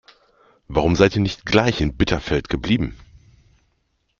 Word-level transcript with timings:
Warum 0.67 0.95
seid 0.95 1.15
ihr 1.15 1.21
nicht 1.21 1.45
gleich 1.45 1.79
in 1.79 1.95
Bitterfeld 1.95 2.49
geblieben? 2.49 2.97